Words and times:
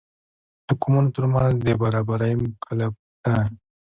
د 0.67 0.69
قومونو 0.81 1.09
تر 1.15 1.25
منځ 1.33 1.53
د 1.67 1.69
برابرۍ 1.81 2.33
مکلف 2.43 2.93
دی. 3.23 3.37